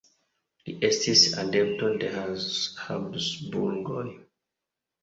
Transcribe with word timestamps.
Li 0.69 0.73
estis 0.87 1.25
adepto 1.43 1.91
de 2.05 2.09
Habsburgoj. 2.17 4.07